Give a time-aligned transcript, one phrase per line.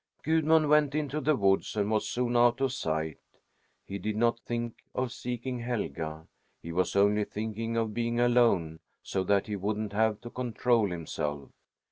[0.23, 3.19] Gudmund went into the woods and was soon out of sight.
[3.85, 6.25] He did not think of seeking Helga;
[6.59, 11.51] he was only thinking of being alone, so that he wouldn't have to control himself.